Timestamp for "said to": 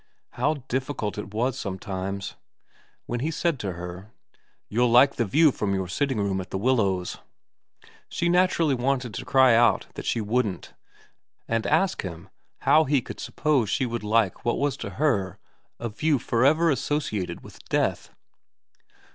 3.29-3.73